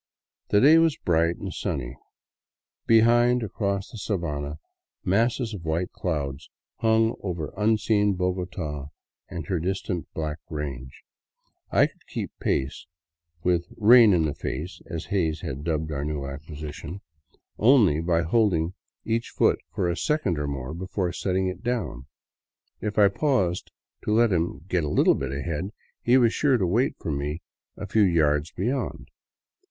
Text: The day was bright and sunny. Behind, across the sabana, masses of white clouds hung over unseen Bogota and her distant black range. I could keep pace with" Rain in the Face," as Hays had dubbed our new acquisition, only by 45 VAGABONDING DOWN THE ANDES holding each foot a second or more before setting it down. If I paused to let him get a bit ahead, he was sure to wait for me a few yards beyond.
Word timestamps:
The 0.49 0.59
day 0.59 0.79
was 0.79 0.97
bright 0.97 1.35
and 1.35 1.53
sunny. 1.53 1.95
Behind, 2.87 3.43
across 3.43 3.91
the 3.91 3.99
sabana, 3.99 4.57
masses 5.05 5.53
of 5.53 5.63
white 5.63 5.91
clouds 5.91 6.49
hung 6.77 7.13
over 7.21 7.53
unseen 7.55 8.15
Bogota 8.15 8.87
and 9.29 9.45
her 9.45 9.59
distant 9.59 10.11
black 10.15 10.39
range. 10.49 11.03
I 11.69 11.85
could 11.85 12.07
keep 12.07 12.31
pace 12.39 12.87
with" 13.43 13.67
Rain 13.89 14.11
in 14.11 14.25
the 14.25 14.33
Face," 14.33 14.81
as 14.89 15.05
Hays 15.13 15.41
had 15.41 15.63
dubbed 15.63 15.91
our 15.91 16.03
new 16.03 16.25
acquisition, 16.25 17.01
only 17.59 18.01
by 18.01 18.21
45 18.23 18.25
VAGABONDING 18.25 18.31
DOWN 18.31 18.33
THE 18.33 18.57
ANDES 18.57 18.73
holding 19.05 19.13
each 19.15 19.29
foot 19.29 19.59
a 19.91 19.95
second 19.95 20.39
or 20.39 20.47
more 20.47 20.73
before 20.73 21.13
setting 21.13 21.45
it 21.45 21.61
down. 21.61 22.07
If 22.79 22.97
I 22.97 23.07
paused 23.07 23.69
to 24.05 24.11
let 24.11 24.31
him 24.31 24.61
get 24.67 24.83
a 24.83 25.13
bit 25.13 25.31
ahead, 25.31 25.69
he 26.01 26.17
was 26.17 26.33
sure 26.33 26.57
to 26.57 26.65
wait 26.65 26.95
for 26.97 27.11
me 27.11 27.43
a 27.77 27.85
few 27.85 28.01
yards 28.01 28.49
beyond. 28.51 29.09